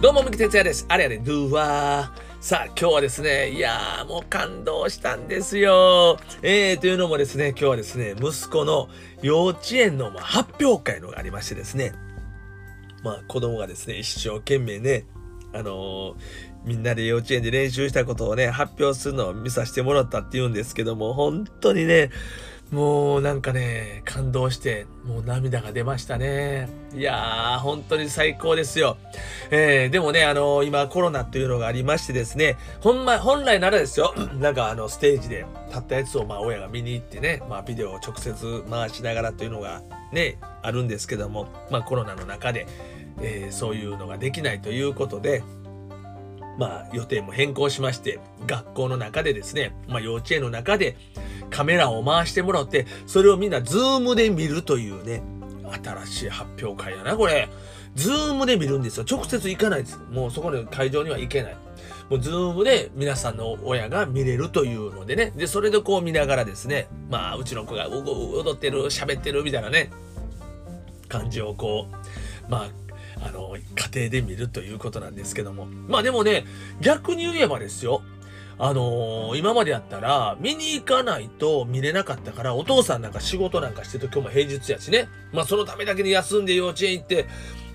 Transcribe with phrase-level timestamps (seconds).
[0.00, 0.86] どうも、三木哲也です。
[0.88, 2.22] あれあれ、ドゥーワー。
[2.40, 6.18] さあ、今日はですね、いやー、もう感動したんですよ。
[6.40, 8.88] えー、というのもですね、今日はですね、息子の
[9.22, 11.94] 幼稚園の発表会のがありましてですね、
[13.02, 15.04] まあ、子供がですね、一生懸命ね、
[15.52, 16.14] あのー
[16.64, 22.10] みんなで幼稚園で練習したことをね、発表するのを見させてもらったって言うんですけども、本当にね、
[22.70, 26.68] もうなんかね、感動して、もう涙が出ましたね。
[26.94, 28.98] いやー、本当に最高ですよ。
[29.50, 39.80] えー、でもね、あのー今コロナっていうのがありましてですね、ほんま、本来ならですよ、 なんかあの、ステージで立ったやつをまあ親が見に行ってね、まあビデオを直接回しながらというのが
[40.12, 42.66] ね、あるんですけども、まあコロナの中で、
[43.22, 45.42] えーそういうのができないということで、
[46.58, 50.96] まあ予定も変更しまして、学校の中でですね、まあ幼稚園の中で
[51.48, 55.22] カメラを回してもらって、それをみんなズームで見るというね、
[55.82, 57.48] 新しい発表会やな、これ。
[57.94, 59.04] ズームで見るんですよ。
[59.08, 59.98] 直接行かないです。
[60.10, 61.56] もうそこの会場には行けない。
[62.10, 65.32] もうズームで皆さんの親が見れるというのでね。
[65.36, 69.90] で、それでこう見ながらですね、まあうちの子が踊ってる、喋ってるみたいなね、
[71.08, 72.68] 感じをこう、まあ、
[73.22, 75.66] あの、家庭で見るということなんですけども。
[75.88, 76.44] まあでもね、
[76.80, 78.02] 逆に言えばですよ。
[78.60, 85.08] あのー今までやったら、見に行かないと見れなかったから、お父さんなんか仕事なんかしてると今日も平日やしね。
[85.32, 87.26] まあそのためだけに休んで幼稚園行って、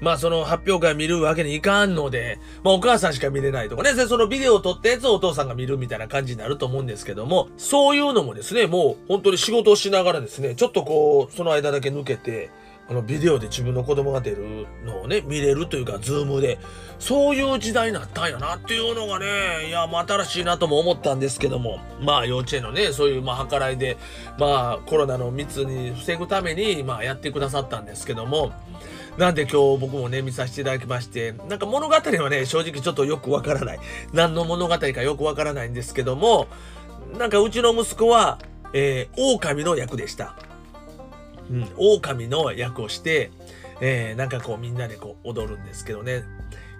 [0.00, 12.48] まあその発表会見るわけにいかんので、まあお母さんしか見れないとかね、そのビデオを撮ったやつをお父さんが見るみたいな感じになると思うんですけども、そういうのもですね、もう本当に仕事をしながらですね、ちょっとこう、その間だけ抜けて、
[12.90, 16.58] あのビデオで自分の子供が出るのをね、見れるというか、ズームで、
[16.98, 23.96] そういう時代になったんやなっていうのがね、いや、まあ新しいなとも思ったんですけども、まあ幼稚園のね、そういうまあ計らいで、
[24.40, 28.52] まあコロナの密に防ぐために、まあやってくださったんですけども、
[29.18, 33.78] なんで今日僕もね、見させていただきまして、なんか物語はね、正直ちょっとよくわからない。
[34.12, 36.48] 何の物語かよくわからないんですけども、
[37.16, 38.40] なんかうちの息子は、
[38.72, 40.34] えー、狼の役でした。
[41.50, 43.32] うん、狼の役をして、
[43.80, 46.24] えー、なんかこうみんなでこう踊るんですけどね。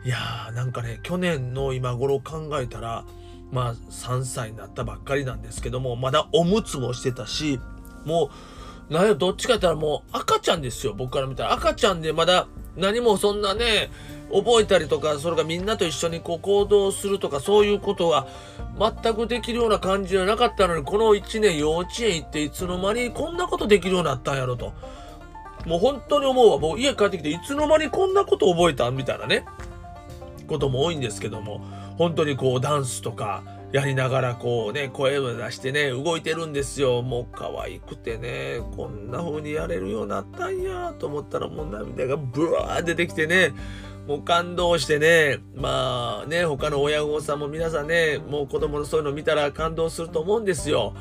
[0.04, 3.04] いやーなんかね、去年の今頃考えたら、
[3.50, 7.60] まあ3歳になったばっかりなんですけども、まだおむつもしてたし、
[8.06, 8.30] も
[8.90, 11.52] う、なんや、どっちかやったらもう赤ちゃんですよ、僕から見たら。
[11.52, 13.90] 赤ちゃんでまだ何もそんなね、
[14.32, 18.26] 覚えたりとか、それからみんなと一緒にこう行動するとか、そういうことは
[18.78, 24.72] 全くできるような感じじゃなかったのに、この1年幼稚園行っていつの間にこんなことできるようになったんやろと。
[25.66, 26.58] もう本当に思うわ。
[26.58, 29.44] もう家帰ってきていつの間にこんなこと覚えたみたいなね。
[30.46, 31.64] ことも多いんですけども、
[31.96, 37.02] 本当にこうダンスとかやりながらこうね、声を出してね、動いてるんですよ。
[37.02, 43.52] もう可愛くてね、こんな風にやれるようになったんやと思ったらもう涙がブワー出てきてね、
[44.10, 50.94] もう感動してね、まあね、他の親御さんも皆さんね、もう子供のそういうの見たら感動すると思うんですよ。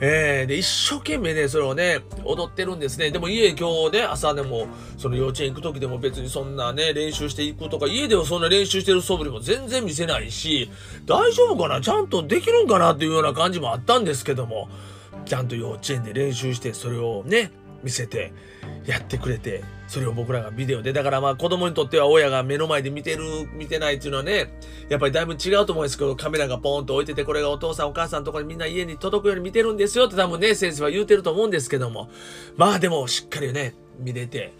[0.00, 3.10] えー、で、一生懸命ね、それをね、踊ってるんですね。
[3.10, 4.66] でも家今日ね、朝でも、
[4.96, 10.70] その幼稚園行く時でも別にそんなね、練習していくとか、家ではそんな練習してる素振りも全然見せないし、
[11.04, 11.82] 大丈夫かな？
[11.82, 12.94] ちゃんとできるんかな？
[12.94, 14.70] っていうような感じもあったんですけども、
[15.26, 17.50] ちゃんと幼稚園で練習して、それをね、
[17.84, 18.32] 見せて、
[18.86, 23.22] やってくれて、それを僕らがビデオで、だからまあ子供にとっては親が目の前で見てる、
[23.52, 24.58] 見てないっていうのはね、
[24.88, 32.10] やっぱりだいぶ違うと思うんですけど、カメラがポーンと置いてて、これがお父さんお母さんのところにみんな家に届くように見てるんですよって多分ね、先生は言うてると思うんですけども、
[32.56, 34.52] まあでもしっかりね、見れて、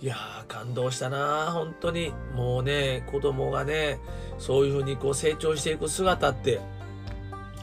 [0.00, 2.12] いやー感動したな本当に。
[2.34, 3.98] もうね、子供がね、
[4.38, 6.60] そういう風にこう成長していく姿って、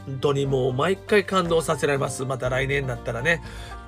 [0.04, 2.24] 本当にもう毎回感動させられます。
[2.24, 3.42] また来年になったらね、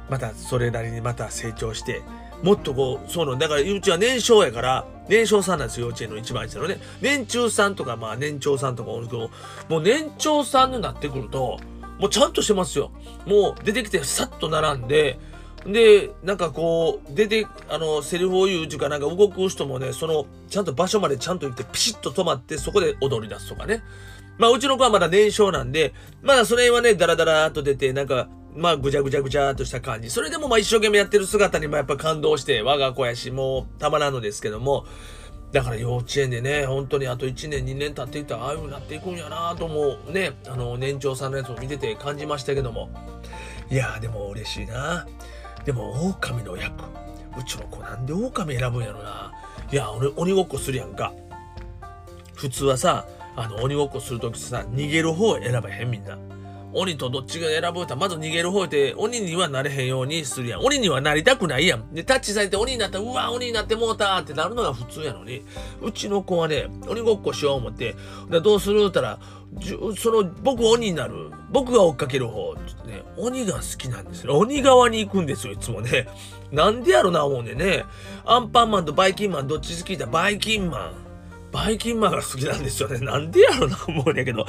[0.08, 2.02] またそれなりにまた成長して、
[2.42, 6.78] もっとこう、そうの、だからうちは年少やから、年少さんなんですよ、幼稚園の一番下のね。
[7.00, 9.30] 年中さんとか、まあ年長さんとかおるけど、
[9.68, 11.58] もう年長さんになってくると、
[11.98, 12.92] もうちゃんとしてますよ。
[13.26, 15.18] もう出てきてさっと並んで、
[15.66, 23.82] で、なんかこう、出て、あの、セリフを言うっていうか、なんか動く人もね、その、ちゃんと場所までちゃんと行って、ピシッと止まって、そこで踊り出すとかね。
[24.38, 28.28] まあ、うちの子はまだ年少なんで、まだそれはね、ダラダラーと出て、なんか、
[28.58, 30.10] まあ、ぐちゃぐちゃぐちゃとした感じ。
[30.10, 34.84] それでもまあ、一生懸命やってる姿にもやっぱ感動して、我が子やし、もう、たまらんのですけども、
[35.52, 42.90] だから幼稚園でね、本当にあと1年、2年経っていったら、ああいう風になっていくんやなともね、あの、年長さんのやつを見てて感じましたけども。
[43.70, 45.06] いやー、でも嬉しいな。
[45.64, 46.72] でも、狼の役。
[47.38, 49.32] うちの子なんで狼選ぶんやろな。
[49.70, 51.12] いや、俺、鬼ごっこするやんか。
[52.34, 53.06] 普通はさ、
[53.36, 56.18] あの、鬼ごっこするときさ、逃げる方を選ばへんみんな。
[56.72, 60.60] 鬼とどっちが選ぶってまず逃げる方って鬼にはなれへんようにするやん。
[60.60, 61.94] 鬼にはなりたくないやん。
[61.94, 65.42] で、タッチされて鬼になったら、うわ、鬼になってもうたってなるのが普通やのに、
[65.80, 67.94] うちの子はね、鬼ごっこしよう思って、
[68.30, 69.18] でどうするったら、
[69.96, 71.30] その、僕鬼になる。
[71.50, 72.54] 僕が追っかける方。
[72.56, 74.36] ちょってね、鬼が好きなんですよ。
[74.36, 76.06] 鬼側に行くんですよ、いつもね。
[76.52, 77.84] なんでやろな、思うねね。
[78.26, 80.06] アンパンマンとバイキンマンどっち好きだ？
[80.06, 81.07] バイキンマン。
[81.52, 82.98] バイキンマンが好きなんですよね。
[83.04, 84.46] なんでやろな思うんやけど。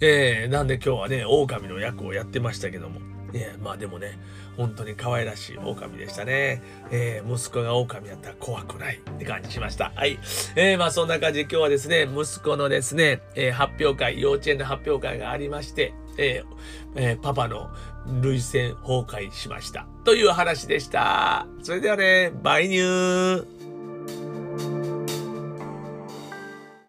[0.00, 3.00] えー、なんで今日はね、狼の役をやってましたけども。
[3.34, 4.18] えー、まあでもね、
[4.56, 6.62] 本当に可愛らしい狼でしたね。
[6.90, 9.92] えー、息子が狼やったら怖くないって感じしました。
[9.94, 10.18] はい。
[10.56, 16.58] えー、まあそんな感じで今日はですね、息子のですね、えー、発表会、幼稚園の発表会がありまして、えー
[16.96, 17.70] え、パパの
[18.06, 19.86] 涙腺崩壊しました。
[20.04, 21.46] という話でした。
[21.62, 23.67] それではね、バイニュー